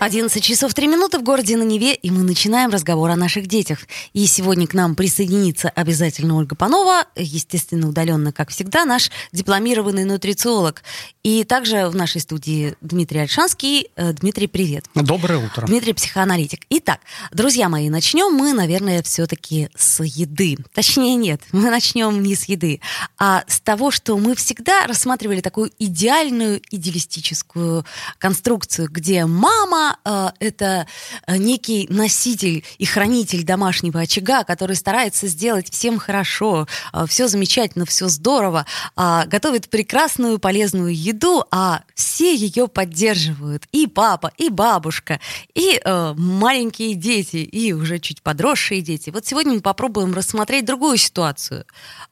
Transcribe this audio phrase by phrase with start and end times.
[0.00, 3.80] 11 часов 3 минуты в городе на Неве, и мы начинаем разговор о наших детях.
[4.12, 10.84] И сегодня к нам присоединится обязательно Ольга Панова, естественно, удаленно, как всегда, наш дипломированный нутрициолог.
[11.24, 13.90] И также в нашей студии Дмитрий Альшанский.
[13.96, 14.84] Э, Дмитрий, привет.
[14.94, 15.66] Доброе утро.
[15.66, 16.60] Дмитрий, психоаналитик.
[16.70, 17.00] Итак,
[17.32, 20.58] друзья мои, начнем мы, наверное, все-таки с еды.
[20.74, 22.80] Точнее, нет, мы начнем не с еды,
[23.18, 27.84] а с того, что мы всегда рассматривали такую идеальную, идеалистическую
[28.18, 30.86] конструкцию, где мама э, это
[31.26, 37.84] э, некий носитель и хранитель домашнего очага, который старается сделать всем хорошо, э, все замечательно,
[37.86, 38.66] все здорово,
[38.96, 43.64] э, готовит прекрасную полезную еду, а все ее поддерживают.
[43.72, 45.20] И папа, и бабушка,
[45.54, 49.10] и э, маленькие дети, и уже чуть подросшие дети.
[49.10, 51.64] Вот сегодня мы попробуем рассмотреть другую ситуацию.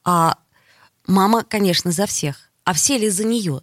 [0.05, 0.37] А,
[1.07, 3.63] мама, конечно, за всех, а все ли за нее?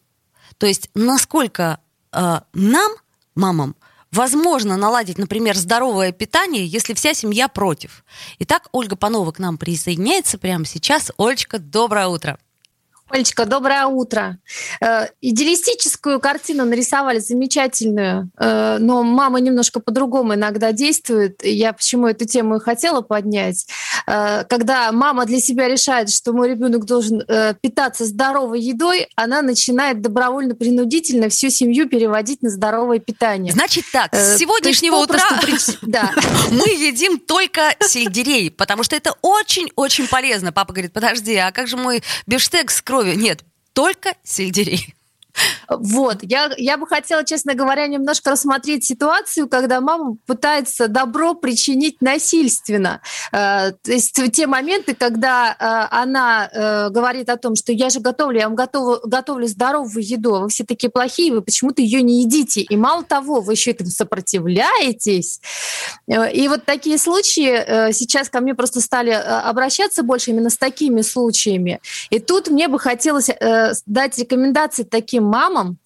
[0.57, 1.79] То есть насколько
[2.11, 2.91] э, нам,
[3.35, 3.75] мамам,
[4.13, 8.05] возможно наладить, например, здоровое питание, если вся семья против.
[8.39, 11.11] Итак, Ольга Панова к нам присоединяется прямо сейчас.
[11.17, 12.37] Олечка, доброе утро.
[13.09, 14.39] Олечка, доброе утро.
[14.81, 21.43] Э, идеалистическую картину нарисовали замечательную, э, но мама немножко по-другому иногда действует.
[21.43, 23.67] Я почему эту тему и хотела поднять.
[24.07, 27.23] Э, когда мама для себя решает, что мой ребенок должен
[27.61, 33.51] питаться здоровой едой, она начинает добровольно-принудительно всю семью переводить на здоровое питание.
[33.53, 35.23] Значит так, с сегодняшнего утра
[36.51, 40.51] мы едим только сельдерей, потому что это очень-очень полезно.
[40.51, 42.81] Папа говорит, подожди, а как же мой бифштекс с?
[42.93, 43.15] Крови.
[43.15, 44.93] Нет, только сельдерей.
[45.69, 52.01] Вот, я, я бы хотела, честно говоря, немножко рассмотреть ситуацию, когда мама пытается добро причинить
[52.01, 53.01] насильственно.
[53.31, 57.99] Э, то есть те моменты, когда э, она э, говорит о том, что я же
[57.99, 62.01] готовлю, я вам готова, готовлю здоровую еду, а вы все такие плохие, вы почему-то ее
[62.01, 62.61] не едите.
[62.61, 65.41] И мало того, вы еще этому сопротивляетесь.
[66.07, 71.79] И вот такие случаи сейчас ко мне просто стали обращаться больше именно с такими случаями.
[72.09, 73.29] И тут мне бы хотелось
[73.85, 75.79] дать рекомендации таким мамам,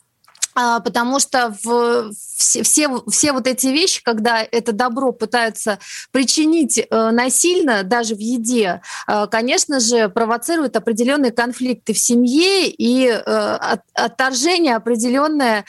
[0.60, 5.78] а, потому что в, все, все, все вот эти вещи, когда это добро пытаются
[6.12, 13.06] причинить э, насильно, даже в еде, э, конечно же, провоцируют определенные конфликты в семье и
[13.06, 15.64] э, от, отторжение определенное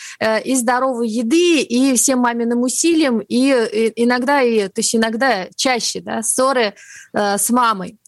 [0.45, 3.51] и здоровой еды, и всем маминым усилиям, и,
[3.97, 6.75] иногда, и, то есть иногда чаще, да, ссоры
[7.13, 7.99] с мамой.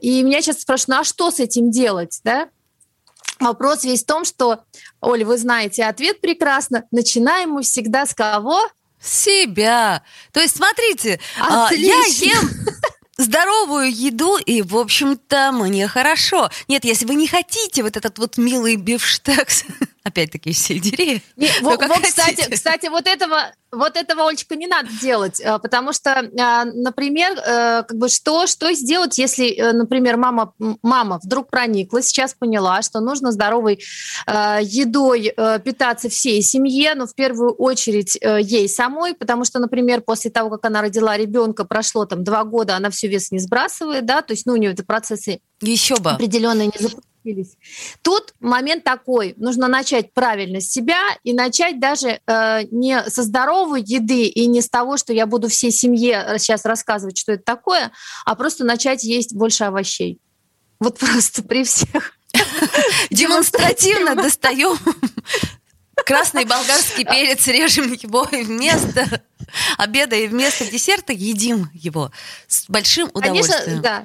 [0.00, 2.48] И меня сейчас спрашивают, ну а что с этим делать, да?
[3.40, 4.64] Вопрос весь в том, что,
[5.00, 6.84] Оль, вы знаете ответ прекрасно.
[6.90, 8.60] Начинаем мы всегда с кого?
[9.00, 10.02] Себя.
[10.32, 12.24] То есть, смотрите, Отлично.
[12.24, 12.50] я ем
[13.16, 16.50] здоровую еду, и, в общем-то, мне хорошо.
[16.68, 19.64] Нет, если вы не хотите вот этот вот милый бифштекс,
[20.08, 25.40] опять-таки, сельдерей, не, вот, вот, кстати, кстати, вот этого вот этого, Олечка, не надо делать,
[25.40, 31.20] э, потому что, э, например, э, как бы что, что сделать, если, например, мама, мама
[31.22, 33.80] вдруг проникла, сейчас поняла, что нужно здоровой
[34.26, 40.50] едой питаться всей семье, но в первую очередь ей самой, потому что, например, после того,
[40.50, 44.32] как она родила ребенка, прошло там два года, она все вес не сбрасывает, да, то
[44.32, 46.10] есть, ну, у нее это процессы еще бы.
[46.10, 47.56] определенные не запустились научились.
[48.02, 53.82] Тут момент такой, нужно начать правильно с себя и начать даже э, не со здоровой
[53.82, 57.92] еды и не с того, что я буду всей семье сейчас рассказывать, что это такое,
[58.24, 60.20] а просто начать есть больше овощей.
[60.80, 62.14] Вот просто при всех.
[63.10, 64.76] Демонстративно достаем
[66.06, 69.22] красный болгарский перец, режем его вместо
[69.76, 72.10] обеда и вместо десерта едим его
[72.46, 73.82] с большим удовольствием.
[73.82, 74.04] Конечно, да.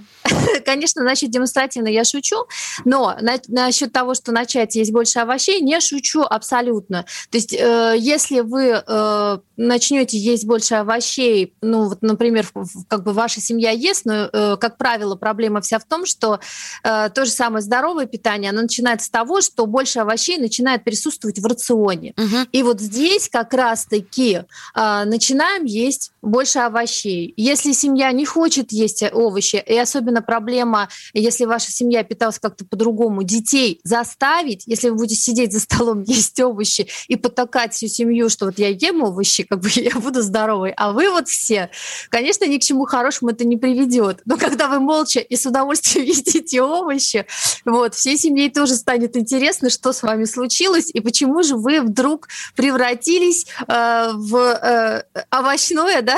[0.65, 2.45] Конечно, значит, демонстративно я шучу,
[2.85, 7.05] но на, насчет того, что начать есть больше овощей, не шучу абсолютно.
[7.29, 12.47] То есть, э, если вы э, начнете есть больше овощей, ну, вот, например,
[12.87, 16.39] как бы ваша семья ест, но, э, как правило, проблема вся в том, что
[16.83, 21.39] э, то же самое здоровое питание, оно начинается с того, что больше овощей начинает присутствовать
[21.39, 22.13] в рационе.
[22.17, 22.37] Угу.
[22.51, 24.43] И вот здесь как раз-таки
[24.75, 27.33] э, начинаем есть больше овощей.
[27.37, 33.23] Если семья не хочет есть овощи, и особенно проблема, если ваша семья питалась как-то по-другому,
[33.23, 38.47] детей заставить, если вы будете сидеть за столом, есть овощи и потакать всю семью, что
[38.47, 41.69] вот я ем овощи, как бы я буду здоровой, а вы вот все,
[42.09, 44.21] конечно, ни к чему хорошему это не приведет.
[44.25, 47.25] Но когда вы молча и с удовольствием едите овощи,
[47.63, 52.27] вот, всей семье тоже станет интересно, что с вами случилось и почему же вы вдруг
[52.57, 56.17] превратились э, в э, овощное, да,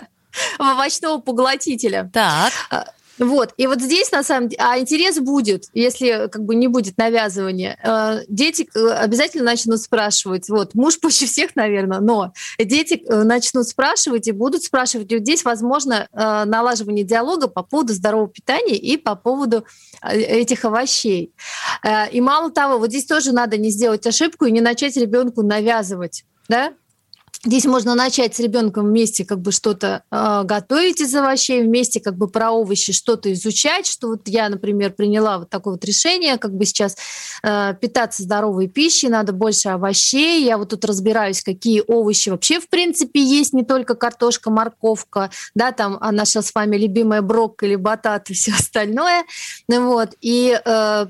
[0.58, 2.10] в овощного поглотителя.
[2.12, 2.52] Так.
[2.70, 2.86] А,
[3.18, 3.54] вот.
[3.56, 7.78] И вот здесь, на самом деле, а интерес будет, если как бы не будет навязывания.
[7.82, 10.48] Э, дети э, обязательно начнут спрашивать.
[10.48, 15.10] Вот, муж пуще всех, наверное, но дети э, начнут спрашивать и будут спрашивать.
[15.10, 19.64] И вот здесь, возможно, налаживание диалога по поводу здорового питания и по поводу
[20.02, 21.32] этих овощей.
[22.12, 26.24] И мало того, вот здесь тоже надо не сделать ошибку и не начать ребенку навязывать
[26.48, 26.72] да,
[27.44, 32.16] Здесь можно начать с ребенком вместе как бы что-то э, готовить из овощей, вместе как
[32.16, 36.54] бы про овощи что-то изучать, что вот я, например, приняла вот такое вот решение, как
[36.54, 36.96] бы сейчас
[37.42, 42.68] э, питаться здоровой пищей, надо больше овощей, я вот тут разбираюсь, какие овощи вообще в
[42.68, 48.30] принципе есть, не только картошка, морковка, да, там а наша с вами любимая брокколи, батат
[48.30, 49.24] и все остальное,
[49.68, 51.06] вот, и э,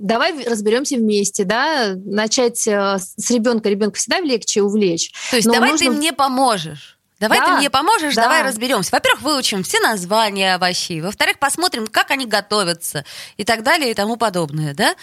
[0.00, 5.12] давай разберемся вместе, да, начать э, с ребенка, ребенка всегда легче увлечь.
[5.30, 5.86] То есть давай нужно...
[5.86, 6.98] ты мне поможешь.
[7.20, 8.22] Давай да, ты мне поможешь, да.
[8.22, 8.90] давай разберемся.
[8.92, 11.00] Во-первых, выучим все названия овощей.
[11.00, 13.04] Во-вторых, посмотрим, как они готовятся
[13.36, 14.94] и так далее и тому подобное, да?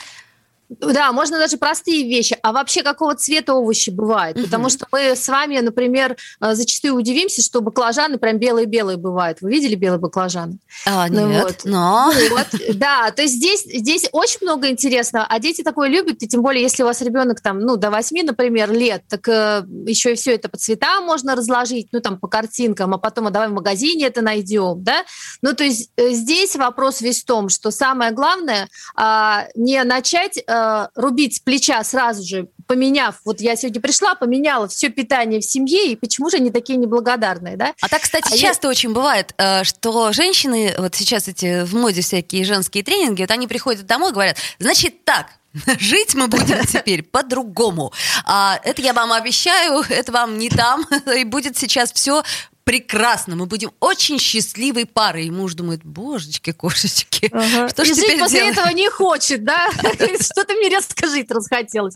[0.69, 2.37] Да, можно даже простые вещи.
[2.41, 4.37] А вообще какого цвета овощи бывают?
[4.37, 4.45] Угу.
[4.45, 9.41] Потому что мы с вами, например, э, зачастую удивимся, что баклажаны прям белые-белые бывают.
[9.41, 10.57] Вы видели белые баклажаны?
[10.85, 11.61] А, ну, нет, вот.
[11.65, 12.11] но...
[12.31, 15.25] Вот, да, то есть здесь, здесь очень много интересного.
[15.29, 18.25] А дети такое любят, и тем более, если у вас ребенок там, ну, до 8,
[18.25, 22.27] например, лет, так э, еще и все это по цветам можно разложить, ну, там, по
[22.27, 25.03] картинкам, а потом, а давай в магазине это найдем, да?
[25.43, 28.67] Ну, то есть э, здесь вопрос весь в том, что самое главное
[28.99, 34.67] э, не начать э, рубить с плеча сразу же, поменяв, вот я сегодня пришла, поменяла
[34.67, 37.73] все питание в семье, и почему же они такие неблагодарные, да?
[37.81, 38.71] А так, кстати, а часто я...
[38.71, 43.47] очень бывает, э, что женщины, вот сейчас эти в моде всякие женские тренинги, вот они
[43.47, 45.27] приходят домой и говорят, значит так,
[45.79, 47.93] Жить мы будем теперь по-другому.
[48.25, 50.85] А, это я вам обещаю, это вам не там,
[51.15, 52.23] и будет сейчас все
[52.65, 55.27] прекрасно, мы будем очень счастливой парой.
[55.27, 57.69] И муж думает, божечки, кошечки, ага.
[57.69, 58.57] что же теперь после делать?
[58.57, 59.69] этого не хочет, да?
[60.19, 61.95] Что-то мне расскажи, расхотелось.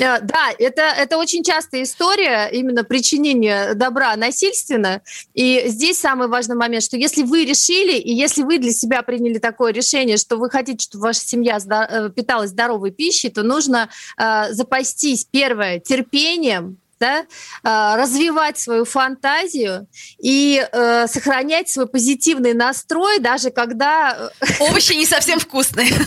[0.00, 5.02] Э, да, это, это очень частая история именно причинения добра насильственно.
[5.34, 9.38] И здесь самый важный момент, что если вы решили, и если вы для себя приняли
[9.38, 14.52] такое решение, что вы хотите, чтобы ваша семья э, питалась здоровой пищей, то нужно э,
[14.52, 17.26] запастись, первое, терпением, да,
[17.62, 19.86] а, развивать свою фантазию
[20.18, 24.30] и э, сохранять свой позитивный настрой, даже когда...
[24.40, 25.88] Э, овощи не совсем вкусные.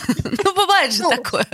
[0.42, 1.46] Ну, бывает же ну, такое.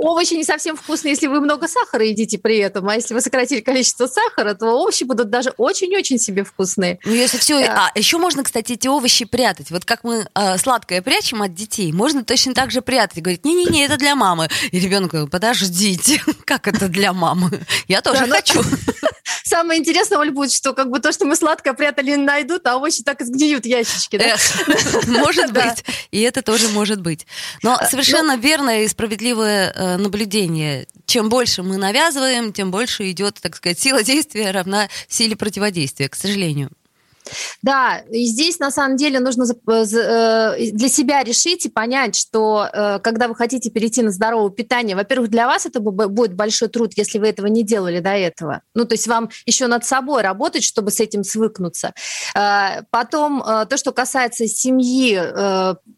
[0.00, 3.60] Овощи не совсем вкусные, если вы много сахара едите при этом, а если вы сократили
[3.60, 7.00] количество сахара, то овощи будут даже очень-очень себе вкусные.
[7.04, 7.64] Ну, если все...
[7.64, 9.72] А, еще можно, кстати, эти овощи прятать.
[9.72, 13.20] Вот как мы э, сладкое прячем от детей, можно точно так же прятать.
[13.20, 14.48] Говорит, не-не-не, это для мамы.
[14.70, 17.50] И ребенок говорит, подождите, как это для мамы?
[17.88, 18.62] Я тоже да, хочу.
[19.48, 23.02] Самое интересное, Оль, будет, что как бы то, что мы сладкое прятали, найдут, а овощи
[23.02, 24.18] так и сгниют ящички.
[24.18, 24.36] Да?
[25.06, 25.84] Может быть.
[26.10, 27.26] И это тоже может быть.
[27.62, 30.86] Но а, совершенно ну верное и справедливое э, наблюдение.
[31.06, 36.14] Чем больше мы навязываем, тем больше идет, так сказать, сила действия равна силе противодействия, к
[36.14, 36.70] сожалению.
[37.62, 42.98] Да, и здесь на самом деле нужно э, для себя решить и понять, что э,
[43.00, 47.18] когда вы хотите перейти на здоровое питание, во-первых, для вас это будет большой труд, если
[47.18, 48.62] вы этого не делали до этого.
[48.74, 51.92] Ну, то есть вам еще над собой работать, чтобы с этим свыкнуться.
[52.34, 55.20] Э, потом, то, что касается семьи,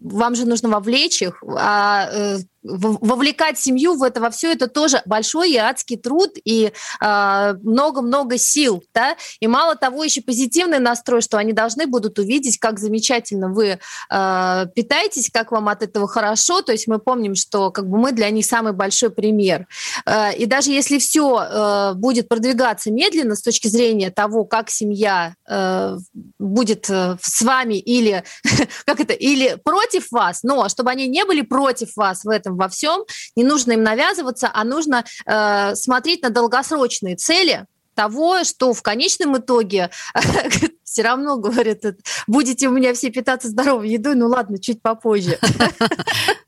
[0.00, 5.52] вам же нужно вовлечь их, а вовлекать семью в это во все это тоже большой
[5.52, 11.38] и адский труд и а, много-много сил, да, и мало того еще позитивный настрой, что
[11.38, 13.78] они должны будут увидеть, как замечательно вы
[14.10, 18.12] э, питаетесь, как вам от этого хорошо, то есть мы помним, что как бы мы
[18.12, 19.66] для них самый большой пример,
[20.06, 25.34] э, и даже если все э, будет продвигаться медленно с точки зрения того, как семья
[25.48, 25.96] э,
[26.38, 28.24] будет э, с вами или
[28.84, 32.56] как это или против вас, но чтобы они не были против вас в этом этом
[32.56, 33.04] во всем,
[33.36, 39.36] не нужно им навязываться, а нужно э, смотреть на долгосрочные цели, того, что в конечном
[39.36, 39.90] итоге
[40.84, 41.80] все равно, говорят,
[42.26, 45.38] будете у меня все питаться здоровой едой, ну ладно, чуть попозже.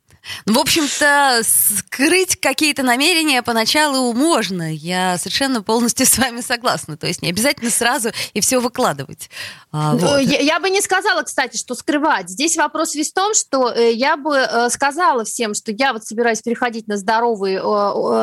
[0.46, 4.74] Ну, в общем-то, скрыть какие-то намерения поначалу можно.
[4.74, 6.96] Я совершенно полностью с вами согласна.
[6.96, 9.30] То есть не обязательно сразу и все выкладывать.
[9.70, 10.20] А, вот.
[10.20, 12.28] я, я бы не сказала, кстати, что скрывать.
[12.28, 16.04] Здесь вопрос весь в том, что э, я бы э, сказала всем, что я вот
[16.04, 17.58] собираюсь переходить на здоровый,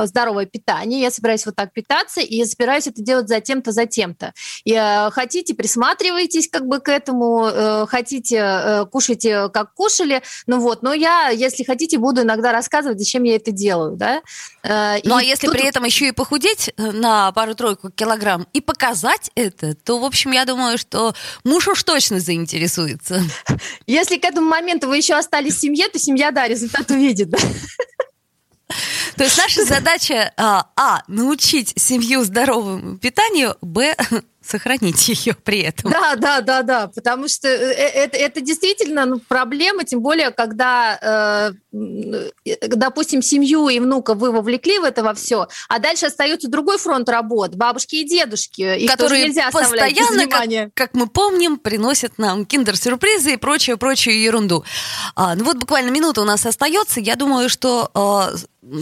[0.07, 4.33] здоровое питание, я собираюсь вот так питаться, и собираюсь это делать за тем-то, за тем-то.
[4.63, 10.93] И э, хотите, присматривайтесь как бы к этому, хотите, кушайте, как кушали, ну вот, но
[10.93, 14.21] я, если хотите, буду иногда рассказывать, зачем я это делаю, да.
[14.63, 15.55] Ну а если тут...
[15.55, 20.45] при этом еще и похудеть на пару-тройку килограмм и показать это, то, в общем, я
[20.45, 21.13] думаю, что
[21.43, 23.21] муж уж точно заинтересуется.
[23.87, 27.29] Если к этому моменту вы еще остались в семье, то семья, да, результат увидит.
[27.29, 27.37] Да?
[29.15, 33.95] То есть наша задача а, а научить семью здоровому питанию, б
[34.49, 35.91] сохранить ее при этом.
[35.91, 40.31] Да, да, да, да, потому что э, э, это, это действительно ну, проблема, тем более,
[40.31, 46.49] когда, э, допустим, семью и внука вы вовлекли в это во все, а дальше остается
[46.49, 52.17] другой фронт работ, бабушки и дедушки, их которые нельзя постоянно, как, как мы помним, приносят
[52.17, 54.63] нам киндер-сюрпризы и прочую-прочую ерунду.
[55.15, 58.31] А, ну вот буквально минута у нас остается, я думаю, что а,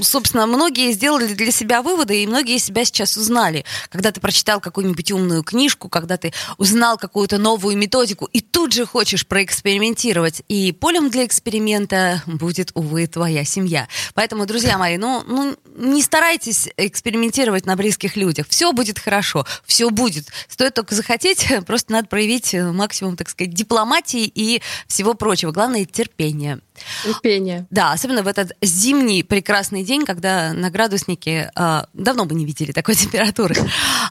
[0.02, 3.66] собственно, многие сделали для себя выводы, и многие себя сейчас узнали.
[3.90, 8.86] Когда ты прочитал какую-нибудь умную книжку, когда ты узнал какую-то новую методику, и тут же
[8.86, 10.44] хочешь проэкспериментировать.
[10.48, 13.88] И полем для эксперимента будет, увы, твоя семья.
[14.14, 18.46] Поэтому, друзья мои, ну, ну не старайтесь экспериментировать на близких людях.
[18.50, 20.28] Все будет хорошо, все будет.
[20.48, 25.52] Стоит только захотеть, просто надо проявить максимум, так сказать, дипломатии и всего прочего.
[25.52, 26.60] Главное— терпение.
[27.04, 27.66] Терпение.
[27.70, 32.72] Да, особенно в этот зимний прекрасный день, когда на градуснике а, давно бы не видели
[32.72, 33.56] такой температуры.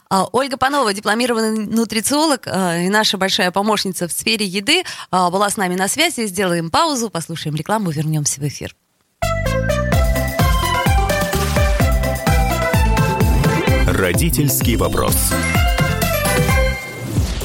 [0.09, 5.49] А, Ольга Панова, дипломированный нутрициолог а, и наша большая помощница в сфере еды, а, была
[5.49, 6.27] с нами на связи.
[6.27, 8.75] Сделаем паузу, послушаем рекламу, вернемся в эфир.
[13.87, 15.15] Родительский вопрос.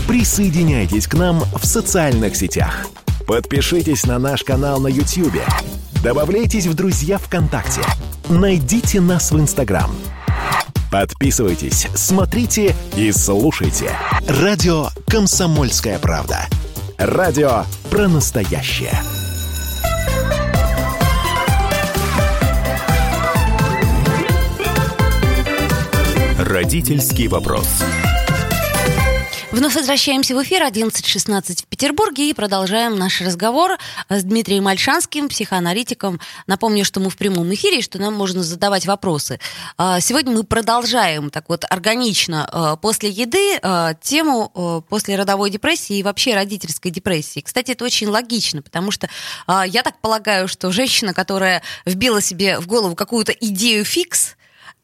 [0.06, 2.86] Присоединяйтесь к нам в социальных сетях–
[3.26, 5.40] Подпишитесь на наш канал на YouTube.
[6.02, 7.82] Добавляйтесь в друзья ВКонтакте.
[8.28, 9.90] Найдите нас в Инстаграм.
[10.90, 13.92] Подписывайтесь, смотрите и слушайте.
[14.28, 16.46] Радио «Комсомольская правда».
[16.98, 18.92] Радио про настоящее.
[26.38, 27.66] Родительский вопрос.
[29.52, 33.76] Вновь возвращаемся в эфир 11.16 в Петербурге и продолжаем наш разговор
[34.08, 36.20] с Дмитрием Альшанским, психоаналитиком.
[36.46, 39.40] Напомню, что мы в прямом эфире, что нам можно задавать вопросы.
[39.76, 45.98] А, сегодня мы продолжаем так вот органично а, после еды а, тему после родовой депрессии
[45.98, 47.40] и вообще родительской депрессии.
[47.40, 49.10] Кстати, это очень логично, потому что
[49.46, 54.34] я так полагаю, что женщина, которая вбила себе в голову какую-то идею фикс,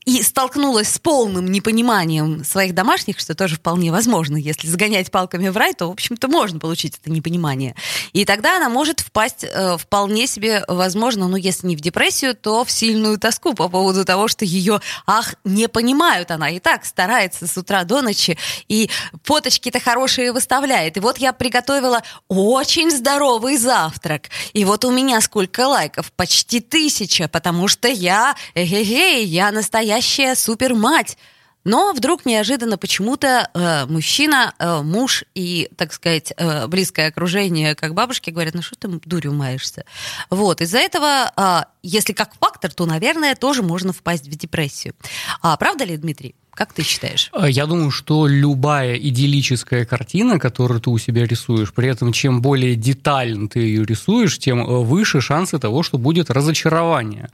[0.09, 4.39] и столкнулась с полным непониманием своих домашних, что тоже вполне возможно.
[4.39, 7.75] Если загонять палками в рай, то, в общем-то, можно получить это непонимание.
[8.15, 12.65] И тогда она может впасть э, вполне себе, возможно, ну, если не в депрессию, то
[12.65, 16.31] в сильную тоску по поводу того, что ее, ах, не понимают.
[16.31, 18.89] Она и так старается с утра до ночи, и
[19.25, 20.97] фоточки-то хорошие выставляет.
[20.97, 24.31] И вот я приготовила очень здоровый завтрак.
[24.55, 26.13] И вот у меня сколько лайков?
[26.13, 31.19] Почти тысяча, потому что я, эгегей, я настоящая настоящая супермать.
[31.65, 37.95] Но вдруг неожиданно почему-то э, мужчина, э, муж и, так сказать, э, близкое окружение, как
[37.95, 39.85] бабушки, говорят, ну что ты дурью маешься?
[40.31, 44.95] Вот, из-за этого, э, если как фактор, то, наверное, тоже можно впасть в депрессию.
[45.43, 46.35] А правда ли, Дмитрий?
[46.59, 47.31] Как ты считаешь?
[47.33, 52.41] Э, я думаю, что любая идиллическая картина, которую ты у себя рисуешь, при этом чем
[52.41, 57.31] более детально ты ее рисуешь, тем э, выше шансы того, что будет разочарование.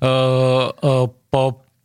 [0.00, 0.70] Э,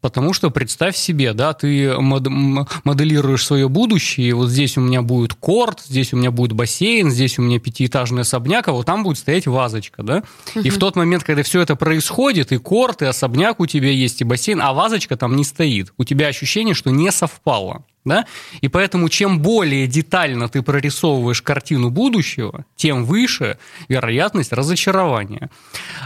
[0.03, 5.33] Потому что представь себе, да, ты моделируешь свое будущее, и вот здесь у меня будет
[5.33, 9.17] корт, здесь у меня будет бассейн, здесь у меня пятиэтажный особняк, а вот там будет
[9.17, 10.23] стоять вазочка, да.
[10.55, 10.65] Угу.
[10.65, 14.19] И в тот момент, когда все это происходит, и корт, и особняк у тебя есть,
[14.19, 17.85] и бассейн, а вазочка там не стоит, у тебя ощущение, что не совпало.
[18.05, 18.25] Да?
[18.61, 23.57] И поэтому чем более детально ты прорисовываешь картину будущего, тем выше
[23.87, 25.49] вероятность разочарования.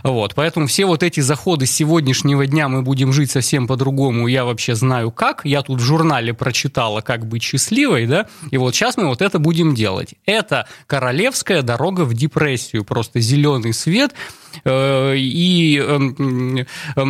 [0.03, 0.35] Вот.
[0.35, 4.75] Поэтому все вот эти заходы с сегодняшнего дня мы будем жить совсем по-другому, я вообще
[4.75, 9.07] знаю как, я тут в журнале прочитала, как быть счастливой, да, и вот сейчас мы
[9.07, 10.15] вот это будем делать.
[10.25, 14.13] Это королевская дорога в депрессию, просто зеленый свет
[14.63, 15.99] э, и э,
[16.95, 17.05] э,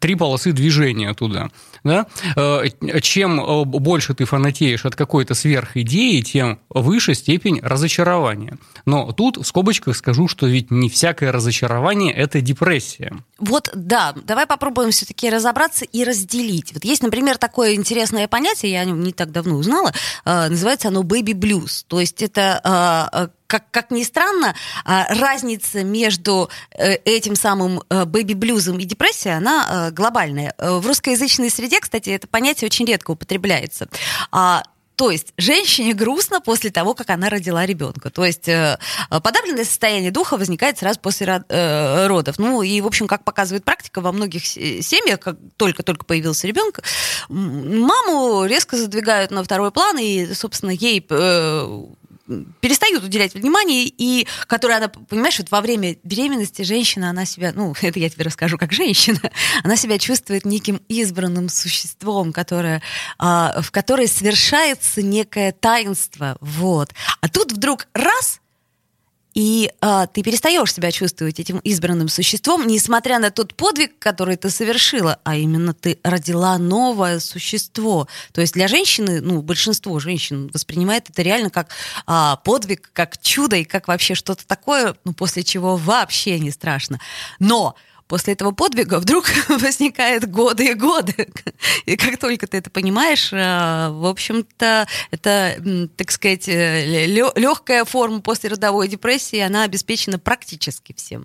[0.00, 1.50] три полосы движения туда.
[1.84, 2.06] Да?
[2.36, 2.64] Э,
[3.00, 8.58] чем э, больше ты фанатеешь от какой-то сверхидеи, тем выше степень разочарования.
[8.86, 13.12] Но тут в скобочках скажу, что ведь не всякое разочарование– это депрессия.
[13.38, 16.72] Вот, да, давай попробуем все-таки разобраться и разделить.
[16.72, 19.92] Вот есть, например, такое интересное понятие, я о нем не так давно узнала,
[20.24, 21.84] э, называется оно baby blues.
[21.86, 24.54] То есть это как, как ни странно,
[24.84, 30.54] разница между этим самым бэби-блюзом и депрессией, она глобальная.
[30.58, 33.88] В русскоязычной среде, кстати, это понятие очень редко употребляется.
[34.30, 34.62] А
[34.96, 38.10] то есть женщине грустно после того, как она родила ребенка.
[38.10, 38.78] То есть э,
[39.10, 42.38] подавленное состояние духа возникает сразу после э, родов.
[42.38, 46.80] Ну и, в общем, как показывает практика, во многих семьях, как только-только появился ребенок,
[47.28, 51.80] маму резко задвигают на второй план, и, собственно, ей э,
[52.60, 57.74] перестают уделять внимание, и которая она, понимаешь, вот во время беременности женщина, она себя, ну,
[57.82, 59.20] это я тебе расскажу как женщина,
[59.64, 62.82] она себя чувствует неким избранным существом, которое,
[63.18, 66.90] а, в которой совершается некое таинство, вот.
[67.20, 68.41] А тут вдруг раз,
[69.34, 74.50] и а, ты перестаешь себя чувствовать этим избранным существом, несмотря на тот подвиг, который ты
[74.50, 78.08] совершила, а именно ты родила новое существо.
[78.32, 81.68] То есть для женщины, ну, большинство женщин воспринимает это реально как
[82.06, 87.00] а, подвиг, как чудо и как вообще что-то такое, ну, после чего вообще не страшно.
[87.38, 87.74] Но
[88.12, 91.32] после этого подвига вдруг возникают годы и годы.
[91.86, 98.20] И как только ты это понимаешь, э, в общем-то, это, так сказать, э, легкая форма
[98.20, 101.24] послеродовой депрессии, она обеспечена практически всем.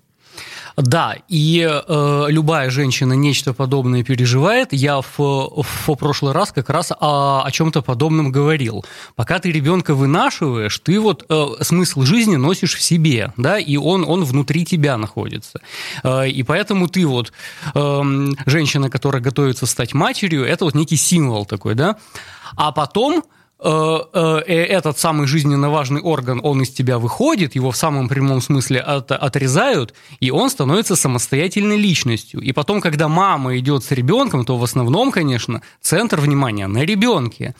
[0.76, 4.72] Да, и э, любая женщина нечто подобное переживает.
[4.72, 8.84] Я в, в прошлый раз как раз о, о чем-то подобном говорил.
[9.16, 14.04] Пока ты ребенка вынашиваешь, ты вот э, смысл жизни носишь в себе, да, и он,
[14.08, 15.60] он внутри тебя находится.
[16.04, 17.32] Э, и поэтому ты вот,
[17.74, 18.02] э,
[18.46, 21.96] женщина, которая готовится стать матерью, это вот некий символ такой, да.
[22.56, 23.24] А потом
[23.60, 29.10] этот самый жизненно важный орган, он из тебя выходит, его в самом прямом смысле от,
[29.10, 32.40] отрезают, и он становится самостоятельной личностью.
[32.40, 37.56] И потом, когда мама идет с ребенком, то в основном, конечно, центр внимания на ребенке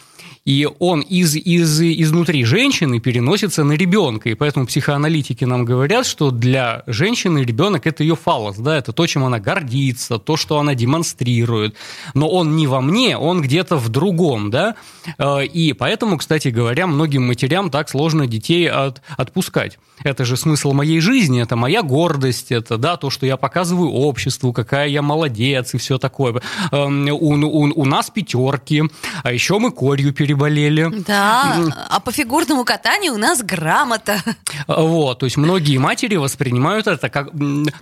[0.49, 4.31] и он из, из, изнутри женщины переносится на ребенка.
[4.31, 9.07] И поэтому психоаналитики нам говорят, что для женщины ребенок– это ее фалос, да, это то,
[9.07, 11.77] чем она гордится, то, что она демонстрирует.
[12.15, 14.77] Но он не во мне, он где-то в другом, да.
[15.19, 19.79] Э, и поэтому, кстати говоря, многим матерям так сложно детей от, отпускать.
[20.03, 24.55] Это же смысл моей жизни, это моя гордость, это да, то, что я показываю обществу,
[24.55, 26.41] какая я молодец и все такое.
[26.73, 28.85] Эм, у, у, у нас пятерки,
[29.23, 30.89] а еще мы корью перебываем болели.
[31.07, 31.59] Да,
[31.91, 34.23] а по фигурному катанию у нас грамота.
[34.67, 37.31] Вот, то есть многие матери воспринимают это как,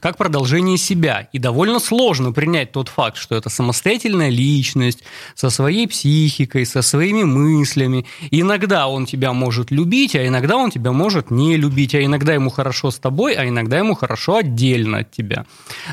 [0.01, 1.29] как продолжение себя.
[1.33, 5.03] И довольно сложно принять тот факт, что это самостоятельная личность
[5.35, 8.07] со своей психикой, со своими мыслями.
[8.31, 12.35] И иногда он тебя может любить, а иногда он тебя может не любить, а иногда
[12.35, 15.45] ему хорошо с тобой, а иногда ему хорошо отдельно от тебя.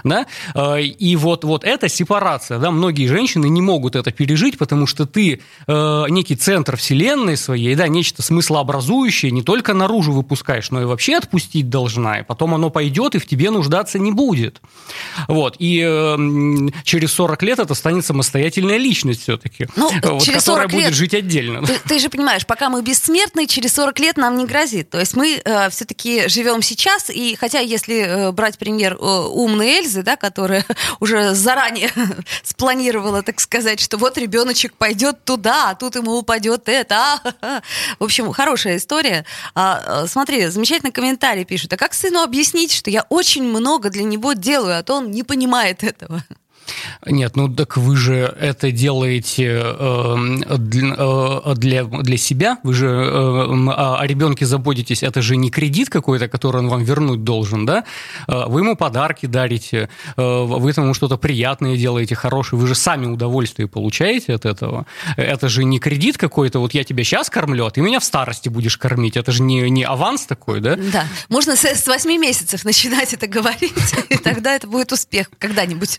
[0.04, 0.26] Да?
[0.56, 5.06] Э, и вот, вот эта сепарация, да, многие женщины не могут это пережить, потому что
[5.06, 10.84] ты э, некий центр центр вселенной своей, да, нечто смыслообразующее не только наружу выпускаешь, но
[10.84, 14.62] и вообще отпустить должна, и потом оно пойдет и в тебе нуждаться не будет.
[15.28, 16.16] Вот, и э,
[16.84, 21.16] через 40 лет это станет самостоятельная личность все-таки, ну, вот, через которая будет лет, жить
[21.16, 21.66] отдельно.
[21.66, 24.92] Ты, ты же понимаешь, пока мы бессмертны, через 40 лет нам не грозит.
[24.92, 29.80] То есть мы э, все-таки живем сейчас, и хотя если э, брать пример э, умной
[29.80, 30.68] Эльзы, да, которая
[31.00, 31.90] уже заранее
[32.44, 36.96] спланировала, так сказать, что вот ребеночек пойдет туда, а тут ему упадет упадет это.
[37.42, 37.62] А,
[38.00, 39.26] в общем, хорошая история.
[39.56, 41.74] А, смотри, замечательный комментарий пишут.
[41.74, 45.24] А как сыну объяснить, что я очень много для него делаю, а то он не
[45.24, 46.24] понимает этого?
[47.06, 53.70] Нет, ну так вы же это делаете эм, э, для, для себя, вы же э,
[53.72, 57.84] о ребенке заботитесь, это же не кредит какой-то, который он вам вернуть должен, да?
[58.28, 63.06] Э, вы ему подарки дарите, э, вы ему что-то приятное делаете, хорошее, вы же сами
[63.06, 64.86] удовольствие получаете от этого.
[65.18, 68.50] Это же не кредит какой-то, вот я тебя сейчас кормлю, а ты меня в старости
[68.50, 70.76] будешь кормить, это же не, не аванс такой, да?
[70.76, 73.74] Да, можно с, с 8 месяцев начинать это говорить,
[74.10, 75.98] и тогда это будет успех когда-нибудь.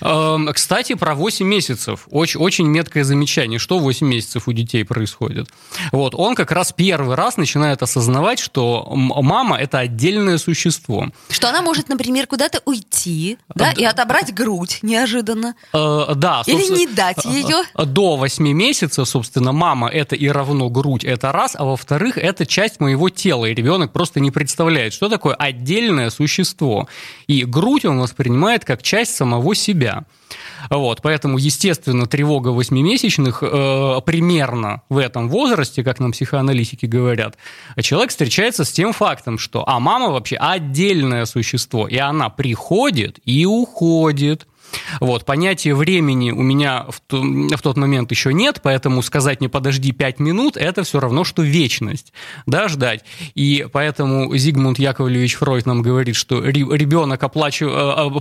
[0.00, 2.06] Эм, кстати, про 8 месяцев.
[2.10, 5.48] Очень, очень меткое замечание, что 8 месяцев у детей происходит.
[5.92, 11.08] Вот, он как раз первый раз начинает осознавать, что мама– это отдельное существо.
[11.30, 15.54] Что она может, например, куда-то уйти, да, и отобрать грудь неожиданно.
[15.72, 16.42] Э, да.
[16.46, 17.62] Или не дать ее.
[17.74, 22.44] Э, до 8 месяцев, собственно, мама– это и равно грудь, это раз, а во-вторых, это
[22.44, 26.88] часть моего тела, и ребенок просто не представляет, что такое отдельное существо.
[27.26, 30.04] И грудь он воспринимает как часть самого себя.
[30.70, 37.36] Вот, поэтому, естественно, тревога восьмимесячных э, примерно в этом возрасте, как нам психоаналитики говорят,
[37.80, 43.44] человек встречается с тем фактом, что а мама вообще отдельное существо, и она приходит и
[43.46, 44.46] уходит.
[45.00, 49.92] Вот, понятия времени у меня в, в тот момент еще нет, поэтому сказать не подожди
[49.92, 52.12] пять минут, это все равно, что вечность,
[52.46, 53.04] да, ждать.
[53.34, 58.20] И поэтому Зигмунд Яковлевич Фройд нам говорит, что ребенок оплачивает э,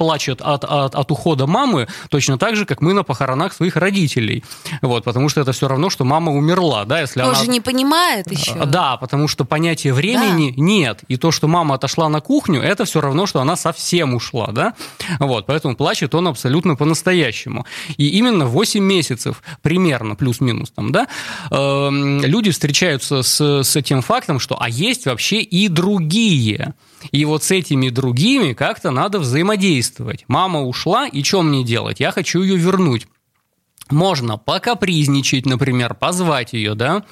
[0.00, 4.42] плачет от, от, от ухода мамы точно так же, как мы на похоронах своих родителей.
[4.80, 6.86] Вот, потому что это все равно, что мама умерла.
[6.86, 7.52] Да, если Тоже она...
[7.52, 8.52] не понимает еще.
[8.52, 10.62] А, да, потому что понятия времени да.
[10.62, 11.00] нет.
[11.08, 14.46] И то, что мама отошла на кухню, это все равно, что она совсем ушла.
[14.52, 14.72] Да?
[15.18, 17.66] Вот, поэтому плачет он абсолютно по-настоящему.
[17.98, 21.08] И именно 8 месяцев, примерно, плюс-минус, там, да,
[21.50, 26.72] э, люди встречаются с, с этим фактом, что а есть вообще и другие.
[27.12, 29.89] И вот с этими другими как-то надо взаимодействовать.
[30.28, 32.00] Мама ушла, и что мне делать?
[32.00, 33.06] Я хочу ее вернуть.
[33.90, 37.04] Можно покапризничать, например, позвать ее, да?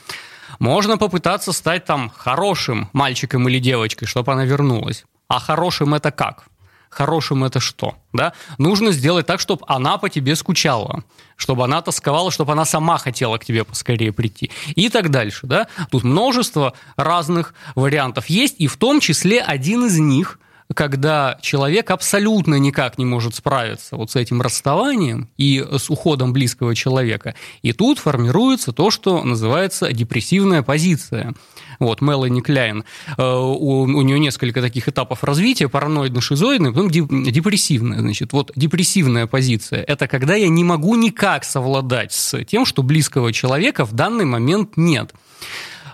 [0.59, 5.05] Можно попытаться стать там хорошим мальчиком или девочкой, чтобы она вернулась.
[5.29, 6.47] А хорошим это как?
[6.91, 7.97] хорошим это что?
[8.13, 8.33] Да?
[8.59, 11.05] Нужно сделать так, чтобы она по тебе скучала,
[11.37, 14.51] чтобы она тосковала, чтобы она сама хотела к тебе поскорее прийти.
[14.75, 15.47] И так дальше.
[15.47, 15.69] Да?
[15.91, 20.39] Тут множество разных вариантов есть, и в том числе один из них–
[20.75, 26.75] когда человек абсолютно никак не может справиться вот с этим расставанием и с уходом близкого
[26.75, 27.35] человека.
[27.63, 31.35] И тут формируется то, что называется депрессивная позиция.
[31.79, 32.85] Вот, Мелани Кляйн,
[33.17, 38.01] э, у, у нее несколько таких этапов развития, параноидно-шизоидная, потом депрессивная.
[38.01, 43.33] Значит, вот депрессивная позиция– это когда я не могу никак совладать с тем, что близкого
[43.33, 45.15] человека в данный момент нет.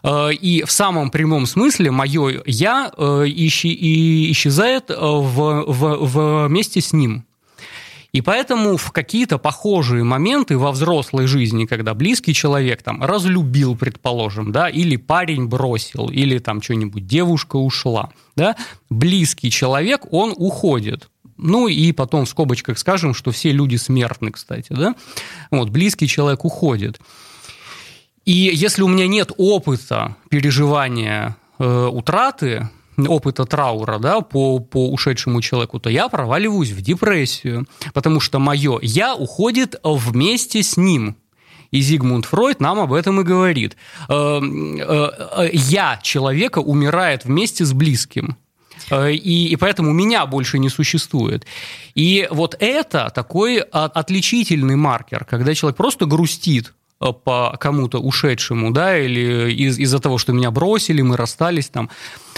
[0.04, 7.24] Э, и в самом прямом смысле мое «я» э, исчезает в, в, вместе с ним.
[8.14, 14.52] И поэтому в какие-то похожие моменты во взрослой жизни, когда близкий человек там разлюбил, предположим,
[14.52, 18.54] да, или парень бросил, или там что-нибудь девушка ушла, да,
[18.88, 21.08] близкий человек, он уходит.
[21.36, 24.94] Ну и потом в скобочках скажем, что все люди смертны, кстати, да.
[25.50, 27.00] Вот, близкий человек уходит.
[28.24, 35.42] И если у меня нет опыта переживания э, утраты, опыта траура да, по, по ушедшему
[35.42, 41.16] человеку, то я проваливаюсь в депрессию, потому что мое «я» уходит вместе с ним.
[41.70, 43.76] И Зигмунд Фройд нам об этом и говорит.
[44.08, 48.36] Э, э, э, «Я» человека умирает вместе с близким.
[48.90, 51.46] И, и поэтому меня больше не существует.
[51.94, 58.98] И вот это такой отличительный маркер, когда человек просто грустит Э, по кому-то ушедшему, да,
[58.98, 61.90] или из- из-за того, что меня бросили, мы расстались там,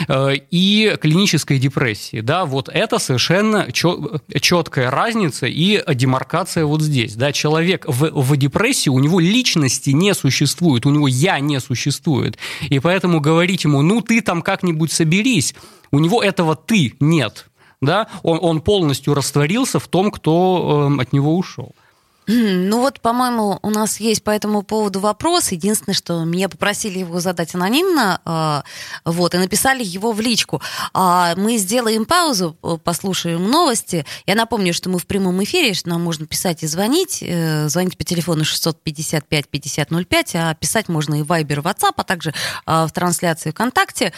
[0.09, 7.33] э, и клинической депрессии, да, вот это совершенно четкая разница и демаркация вот здесь, да,
[7.33, 12.79] человек в, в депрессии, у него личности не существует, у него я не существует, и
[12.79, 15.55] поэтому говорить ему, ну, ты там как-нибудь соберись,
[15.91, 17.47] у него этого ты нет,
[17.81, 21.75] да, он, он полностью растворился в том, кто э, от него ушел.
[22.29, 25.53] Ну вот, по-моему, у нас есть по этому поводу вопрос.
[25.53, 28.65] Единственное, что меня попросили его задать анонимно, а,
[29.05, 30.61] вот, и написали его в личку.
[30.93, 34.05] А, мы сделаем паузу, послушаем новости.
[34.27, 37.23] Я напомню, что мы в прямом эфире, что нам можно писать и звонить.
[37.23, 42.35] Э, звонить по телефону 655-5005, а писать можно и в Viber, WhatsApp, а также
[42.65, 44.13] а, в трансляции ВКонтакте.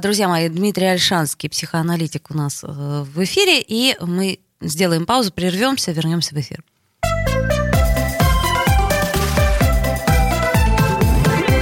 [0.00, 5.92] Друзья мои, Дмитрий Альшанский, психоаналитик у нас э, в эфире, и мы сделаем паузу, прервемся,
[5.92, 6.62] вернемся в эфир.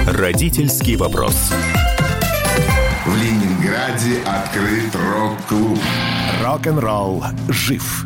[0.07, 1.51] Родительский вопрос.
[3.05, 5.79] В Ленинграде открыт рок-клуб.
[6.41, 8.05] Рок-н-ролл жив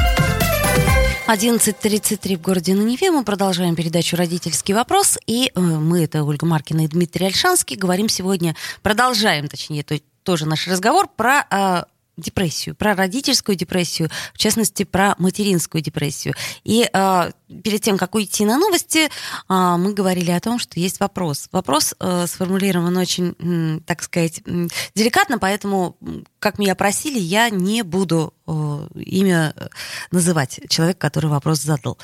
[1.31, 3.09] 11.33 в городе на Неве.
[3.09, 5.17] Мы продолжаем передачу «Родительский вопрос».
[5.27, 10.45] И э, мы, это Ольга Маркина и Дмитрий Альшанский, говорим сегодня, продолжаем, точнее, то, тоже
[10.45, 11.83] наш разговор про э,
[12.17, 16.33] депрессию, про родительскую депрессию, в частности, про материнскую депрессию.
[16.63, 17.31] И э,
[17.63, 19.09] перед тем, как уйти на новости, э,
[19.47, 21.47] мы говорили о том, что есть вопрос.
[21.51, 25.97] Вопрос э, сформулирован очень, э, так сказать, э, деликатно, поэтому,
[26.39, 29.53] как меня просили, я не буду э, имя
[30.11, 31.97] называть человека, который вопрос задал.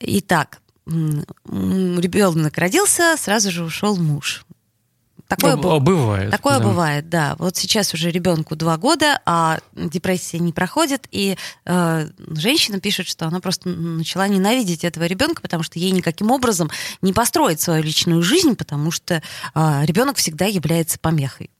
[0.00, 4.44] Итак, ребенок родился, сразу же ушел муж.
[5.28, 6.30] Такое ну, бывает.
[6.30, 6.64] Такое да.
[6.64, 7.34] бывает, да.
[7.38, 13.26] Вот сейчас уже ребенку два года, а депрессия не проходит, и э, женщина пишет, что
[13.26, 18.22] она просто начала ненавидеть этого ребенка, потому что ей никаким образом не построить свою личную
[18.22, 19.22] жизнь, потому что
[19.54, 21.50] э, ребенок всегда является помехой.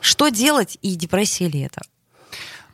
[0.00, 1.80] Что делать и депрессия ли это?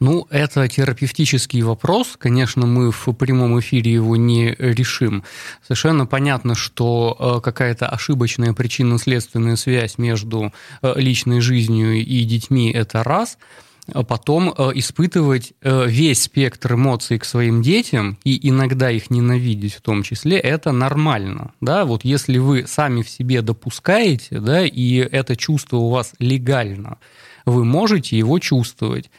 [0.01, 2.17] Ну, это терапевтический вопрос.
[2.19, 5.25] Конечно, мы в прямом эфире его не решим.
[5.63, 13.03] Совершенно понятно, что э, какая-то ошибочная причинно-следственная связь между э, личной жизнью и детьми– это
[13.03, 13.39] раз–
[13.95, 19.81] а потом э, испытывать весь спектр эмоций к своим детям и иногда их ненавидеть в
[19.81, 21.53] том числе, это нормально.
[21.63, 21.87] Да?
[21.87, 26.99] Вот если вы сами в себе допускаете, да, и это чувство у вас легально,
[27.47, 29.11] вы можете его чувствовать.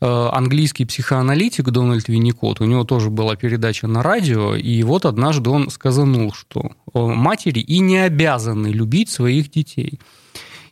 [0.00, 5.50] Э, английский психоаналитик Дональд Винникот, у него тоже была передача на радио, и вот однажды
[5.50, 10.00] он сказанул, что э, матери и не обязаны любить своих детей.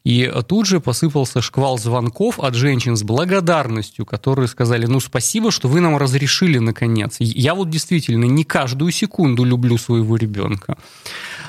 [0.08, 5.68] И тут же посыпался шквал звонков от женщин с благодарностью, которые сказали, ну спасибо, что
[5.68, 7.16] вы нам разрешили наконец.
[7.18, 10.78] Я вот действительно не каждую секунду люблю своего ребенка.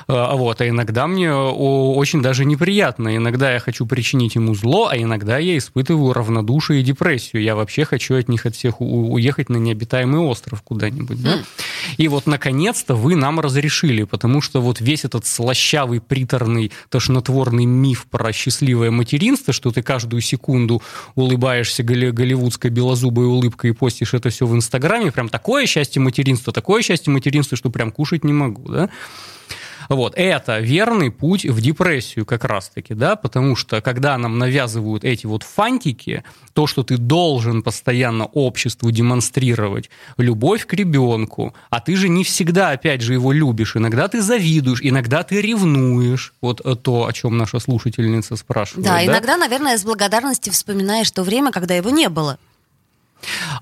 [0.06, 3.16] А, вот, а иногда мне очень даже неприятно.
[3.16, 7.42] Иногда я хочу причинить ему зло, а иногда я испытываю равнодушие и депрессию.
[7.42, 11.22] Я вообще хочу от них от всех уехать на необитаемый остров куда-нибудь.
[11.22, 11.38] Да?
[11.96, 18.06] И вот, наконец-то, вы нам разрешили, потому что вот весь этот слащавый, приторный, тошнотворный миф
[18.10, 20.82] про счастливое материнство, что ты каждую секунду
[21.14, 26.82] улыбаешься голливудской белозубой улыбкой и постишь это все в Инстаграме, прям такое счастье материнства, такое
[26.82, 28.90] счастье материнства, что прям кушать не могу, да?
[29.90, 35.26] Вот, это верный путь в депрессию как раз-таки, да, потому что когда нам навязывают эти
[35.26, 36.22] вот фантики,
[36.52, 42.70] то, что ты должен постоянно обществу демонстрировать любовь к ребенку, а ты же не всегда,
[42.70, 47.36] опять же, его любишь, иногда ты завидуешь, иногда ты ревнуешь, вот э, то, о чем
[47.36, 48.86] наша слушательница спрашивает.
[48.86, 49.04] Да, да?
[49.04, 52.38] иногда, наверное, с благодарности вспоминаешь то время, когда его не было.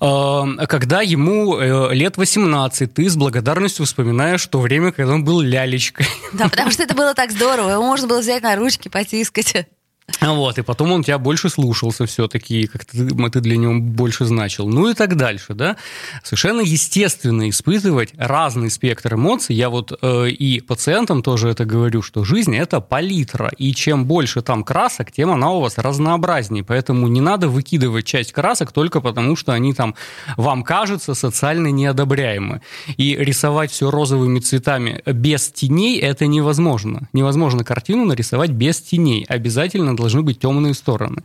[0.01, 5.41] Эм, когда ему э, лет 18, ты с благодарностью вспоминаешь то время, когда он был
[5.41, 6.07] лялечкой.
[6.33, 7.71] Да, потому что это было так здорово.
[7.71, 9.67] Его можно было взять на ручки, потискать.
[10.21, 14.69] Вот, и потом он тебя больше слушался все-таки, как-то ты, ты для него больше значил.
[14.69, 15.77] Ну и так дальше, да.
[16.23, 19.55] Совершенно естественно испытывать разный спектр эмоций.
[19.55, 24.43] Я вот э, и пациентам тоже это говорю, что жизнь– это палитра, и чем больше
[24.43, 26.65] там красок, тем она у вас разнообразнее.
[26.65, 29.95] Поэтому не надо выкидывать часть красок только потому, что они там
[30.37, 32.63] вам кажутся социально неодобряемы.
[32.97, 37.09] И рисовать все розовыми цветами без теней– это невозможно.
[37.13, 39.25] Невозможно картину нарисовать без теней.
[39.29, 41.23] Обязательно должны быть темные стороны.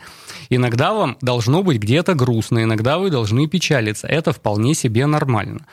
[0.50, 4.08] Иногда вам должно быть где-то грустно, иногда вы должны печалиться.
[4.08, 5.66] Это вполне себе нормально.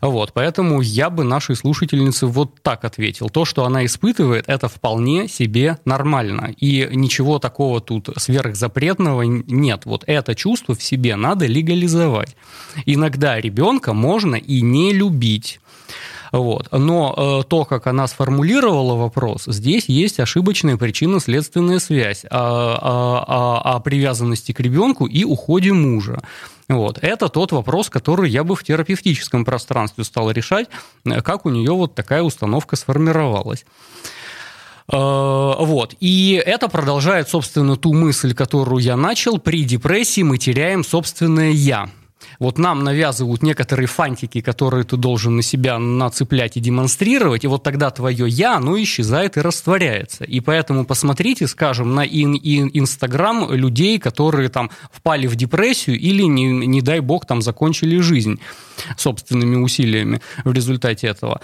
[0.00, 3.28] Вот, поэтому я бы нашей слушательнице вот так ответил.
[3.28, 6.54] То, что она испытывает, это вполне себе нормально.
[6.58, 9.82] И ничего такого тут сверхзапретного нет.
[9.84, 12.36] Вот это чувство в себе надо легализовать.
[12.84, 15.60] Иногда ребенка можно и не любить.
[16.36, 16.68] Вот.
[16.70, 23.80] Но э, то, как она сформулировала вопрос, здесь есть ошибочная причинно-следственная связь о, о, о,
[23.80, 26.20] привязанности к ребенку и уходе мужа.
[26.68, 26.98] Вот.
[27.00, 30.68] Это тот вопрос, который я бы в терапевтическом пространстве стал решать,
[31.06, 33.64] э, как у нее вот такая установка сформировалась.
[34.92, 35.94] Э, вот.
[36.00, 39.38] И это продолжает, собственно, ту мысль, которую я начал.
[39.38, 41.88] При депрессии мы теряем собственное «я».
[42.38, 47.62] Вот нам навязывают некоторые фантики, которые ты должен на себя нацеплять и демонстрировать, и вот
[47.62, 50.24] тогда твое «я», оно исчезает и растворяется.
[50.24, 56.22] И поэтому посмотрите, скажем, на ин ин Инстаграм людей, которые там впали в депрессию или,
[56.22, 58.40] не, не дай бог, там закончили жизнь
[58.96, 61.40] собственными усилиями в результате этого.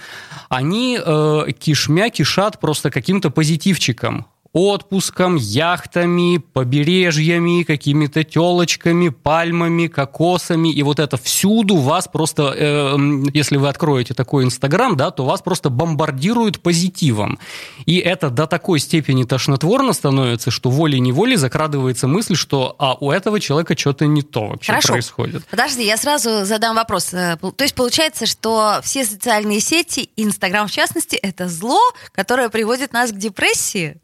[0.49, 10.69] Они э, кишмя кишат просто каким-то позитивчиком отпуском, яхтами, побережьями, какими-то телочками, пальмами, кокосами.
[10.69, 12.95] И вот это всюду вас просто, э,
[13.33, 17.39] если вы откроете такой Инстаграм, да, то вас просто бомбардируют позитивом.
[17.87, 23.39] И это до такой степени тошнотворно становится, что волей-неволей закрадывается мысль, что а у этого
[23.39, 24.93] человека что-то не то вообще Хорошо.
[24.93, 25.43] происходит.
[25.49, 27.11] Подожди, я сразу задам вопрос.
[27.13, 31.79] Э, То есть получается, что все социальные сети, Инстаграм в частности, это зло,
[32.11, 33.97] которое приводит нас к депрессии?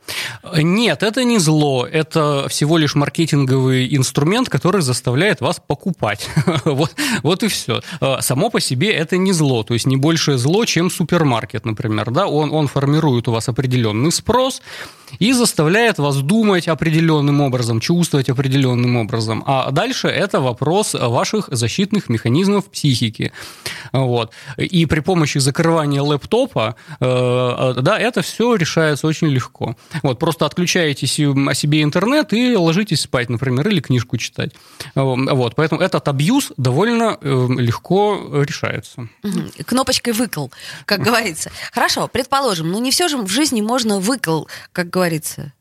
[0.54, 6.30] Нет, это не зло, это всего лишь маркетинговый инструмент, который заставляет вас покупать.
[6.66, 7.82] вот, вот и все.
[8.22, 12.12] Само по себе это не зло, то есть не большее зло, чем супермаркет, например.
[12.12, 12.28] Да?
[12.28, 14.62] Он, он формирует у вас определенный спрос
[15.18, 19.44] и заставляет вас думать определенным образом, чувствовать определенным образом.
[19.48, 23.32] А дальше это вопрос ваших защитных механизмов психики.
[23.92, 24.32] Вот.
[24.58, 29.76] И при помощи закрывания лэптопа, э, да, это все решается очень легко.
[30.04, 34.52] Вот, просто отключаете о себе интернет и ложитесь спать, например, или книжку читать.
[34.96, 39.08] Э, Вот, поэтому этот абьюз довольно э, легко решается.
[39.66, 40.48] Кнопочкой выкл,
[40.86, 41.52] как говорится.
[41.72, 44.99] Хорошо, предположим, но не все же в жизни можно выкл, как говорится,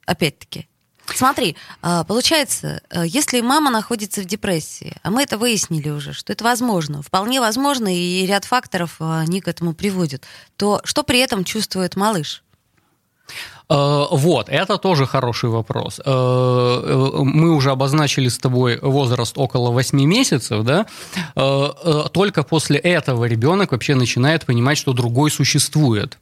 [0.04, 0.68] опять-таки.
[1.14, 6.32] Смотри, а, получается, э, если мама находится в депрессии, а мы это выяснили уже, что
[6.32, 10.24] это возможно, вполне возможно, и ряд факторов а, они к этому приводят,
[10.56, 12.42] то что при этом чувствует малыш?
[13.70, 16.00] Э, Вот, это тоже хороший вопрос.
[16.04, 20.86] Э, Мы уже обозначили с тобой возраст около 8 месяцев, да?
[22.12, 26.18] Только после этого ребенок вообще начинает понимать, что другой существует.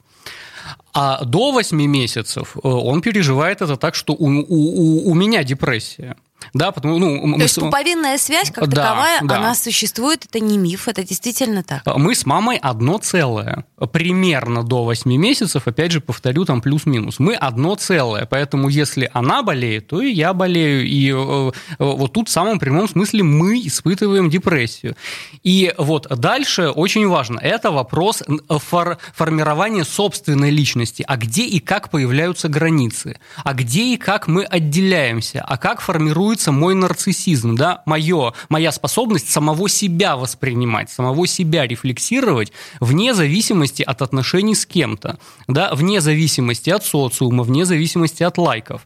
[0.98, 5.44] А до 8 месяцев э, он переживает это так, что у, у- у- у меня
[5.44, 6.16] депрессия.
[6.54, 9.36] Да, потому ну, То мы есть с- пуповинная связь как Да, таковая, да.
[9.38, 11.82] она существует, это не миф, это действительно так.
[11.96, 13.64] Мы с мамой одно целое.
[13.92, 17.18] Примерно до 8 месяцев, опять же, повторю, там плюс-минус.
[17.18, 18.26] Мы одно целое.
[18.26, 20.86] Поэтому если она болеет, то и я болею.
[20.86, 24.96] И э, э, вот тут в самом прямом смысле мы испытываем депрессию.
[25.42, 27.38] И вот дальше очень важно.
[27.40, 31.04] Это вопрос фор- формирования собственной личности.
[31.06, 33.18] А где и как появляются границы?
[33.44, 35.44] А где и как мы отделяемся?
[35.46, 35.80] А как
[36.26, 37.54] формируется мой нарциссизм?
[37.54, 37.82] Да?
[37.86, 45.18] Моё, моя способность самого себя воспринимать, самого себя рефлексировать вне зависимости от отношений с кем-то,
[45.48, 45.70] да?
[45.72, 48.80] вне зависимости от социума, вне зависимости от лайков.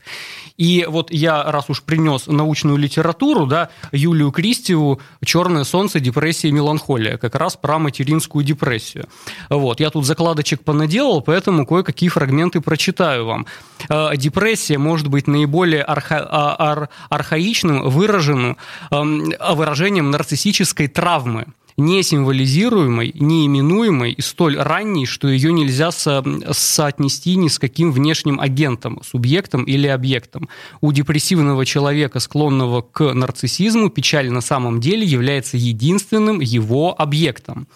[0.59, 6.01] И вот я, раз уж принес научную литературу, да, Юлию Кристеву «Черное солнце.
[6.01, 9.07] Депрессия и меланхолия», как раз про материнскую депрессию.
[9.49, 9.81] Вот.
[9.81, 13.47] Я тут закладочек понаделал, поэтому кое-какие фрагменты прочитаю вам.
[13.89, 16.89] Э, Депрессия может быть наиболее арха- а- ар-
[17.31, 18.57] архаичным выраженным
[18.91, 26.23] эм, выражением нарциссической травмы не символизируемой, не именуемой и столь ранней, что ее нельзя со-
[26.53, 30.49] соотнести ни с каким внешним агентом, субъектом или объектом.
[30.83, 37.67] У депрессивного человека, склонного к нарциссизму, печаль на самом деле является единственным его объектом.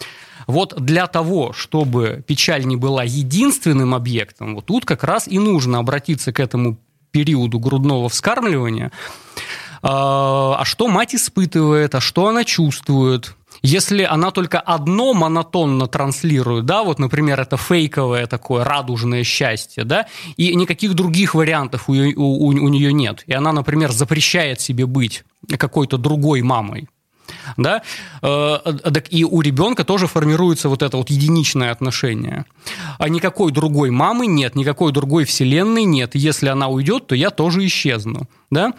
[0.46, 5.78] Вот для того, чтобы печаль не была единственным объектом, вот тут как раз и нужно
[5.78, 6.76] обратиться к этому
[7.14, 8.90] периоду грудного вскармливания.
[9.82, 13.34] А а что мать испытывает, а что она чувствует?
[13.62, 20.06] Если она только одно монотонно транслирует, да, вот, например, это фейковое такое радужное счастье, да,
[20.36, 25.24] и никаких других вариантов у, у- у нее нет, и она, например, запрещает себе быть
[25.58, 26.88] какой-то другой мамой,
[27.56, 27.82] да,
[28.22, 28.58] э,
[28.92, 32.44] так и у ребенка тоже формируется вот это вот единичное отношение.
[32.98, 36.14] А никакой другой мамы нет, никакой другой вселенной нет.
[36.14, 38.72] Если она уйдет, то я тоже исчезну, да.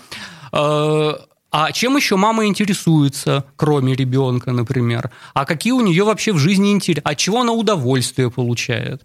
[0.51, 1.13] Э,
[1.51, 5.09] А чем еще мама интересуется, кроме ребенка, например?
[5.33, 7.01] А какие у нее вообще в жизни интересы?
[7.05, 9.01] От чего она удовольствие получает?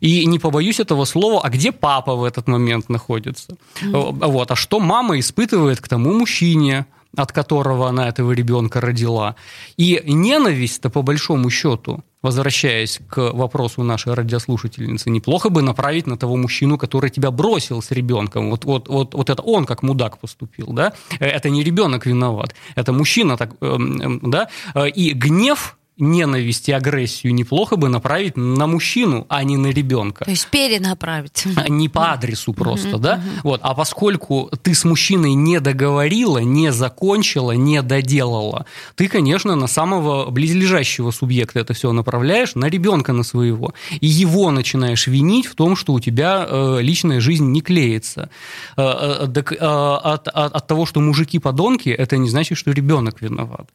[0.00, 3.56] И не побоюсь этого слова, а где папа в этот момент находится?
[3.82, 4.50] Вот.
[4.50, 9.36] А что мама испытывает к тому мужчине, от которого она этого ребенка родила.
[9.76, 16.36] И ненависть-то, по большому счету, возвращаясь к вопросу нашей радиослушательницы, неплохо бы направить на того
[16.36, 18.50] мужчину, который тебя бросил с ребенком.
[18.50, 20.92] Вот, вот, вот, вот это он как мудак поступил, да?
[21.18, 24.48] Это не ребенок виноват, это мужчина так, эм, эм, да?
[24.94, 30.24] И гнев ненависть и агрессию неплохо бы направить на мужчину, а не на ребенка.
[30.24, 31.44] То есть перенаправить.
[31.68, 33.22] Не по адресу просто, да?
[33.44, 33.60] Вот.
[33.62, 40.30] А поскольку ты с мужчиной не договорила, не закончила, не доделала, ты, конечно, на самого
[40.30, 43.72] близлежащего субъекта это все направляешь, на ребенка на своего.
[44.00, 48.28] И его начинаешь винить в том, что у тебя э, личная жизнь не клеится.
[48.76, 52.72] Э, э, так, э, от, от- от того, что мужики подонки, это не значит, что
[52.72, 53.68] ребенок виноват.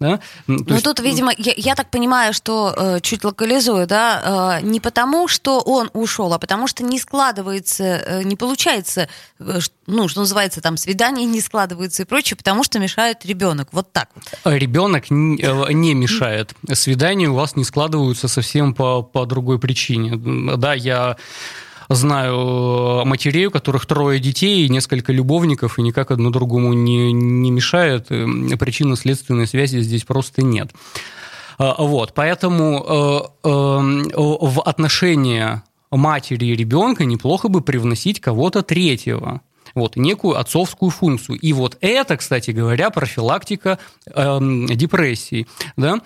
[0.00, 0.20] Да?
[0.46, 0.84] Ну, есть...
[0.84, 5.60] тут, видимо, я, я так понимаю, что э, чуть локализую, да, э, не потому, что
[5.60, 9.08] он ушел, а потому что не складывается, э, не получается,
[9.40, 13.68] э, ну, что называется, там, свидание не складывается и прочее, потому что мешает ребенок.
[13.72, 14.54] Вот так вот.
[14.54, 16.54] Ребенок не, э, не мешает.
[16.72, 20.16] Свидания у вас не складываются совсем по, по другой причине.
[20.56, 21.16] Да, я
[21.88, 28.08] знаю матерей, у которых трое детей несколько любовников, и никак одно другому не, не мешает.
[28.08, 30.70] Причинно-следственной связи здесь просто нет.
[31.58, 39.40] А, вот, поэтому э, э, в отношения матери и ребенка неплохо бы привносить кого-то третьего
[39.78, 41.38] вот, некую отцовскую функцию.
[41.38, 44.38] И вот это, кстати говоря, профилактика э,
[44.70, 45.46] депрессии.
[45.76, 46.00] Да?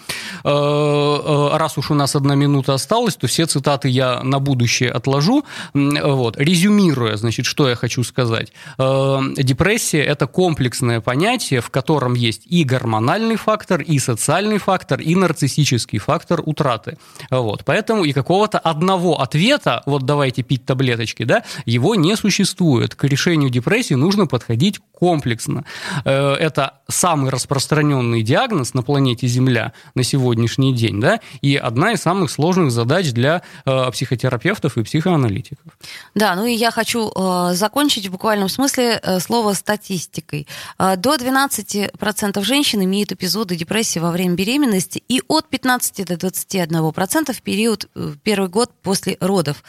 [0.44, 4.90] Э, э, раз уж у нас одна минута осталась, то все цитаты я на будущее
[4.90, 5.44] отложу.
[5.74, 6.36] Вот.
[6.38, 8.52] Резюмируя, значит, что я хочу сказать.
[8.78, 15.14] Э, депрессия– это комплексное понятие, в котором есть и гормональный фактор, и социальный фактор, и
[15.14, 16.98] нарциссический фактор утраты.
[17.30, 17.64] Вот.
[17.64, 22.94] Поэтому и какого-то одного ответа, вот давайте пить таблеточки, да, его не существует.
[22.94, 23.61] К решению депрессии
[23.96, 25.64] нужно подходить комплексно.
[26.04, 32.02] Э, это самый распространенный диагноз на планете Земля на сегодняшний день, да, и одна из
[32.02, 35.76] самых сложных задач для э, психотерапевтов и психоаналитиков.
[36.14, 40.46] Да, ну и я хочу э, закончить в буквальном смысле слово статистикой.
[40.78, 47.42] До 12% женщин имеют эпизоды депрессии во время беременности и от 15 до 21% в
[47.42, 47.88] период
[48.22, 49.64] первый год после родов.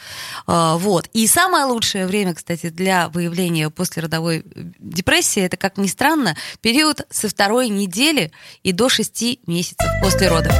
[0.46, 1.08] Вот.
[1.12, 4.44] И самое лучшее время, кстати, для выявления послеродовой
[4.78, 8.32] депрессии, это, как ни странно, период со второй недели
[8.62, 10.54] и до шести месяцев после родов.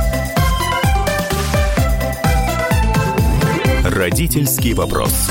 [3.83, 5.31] Родительский вопрос.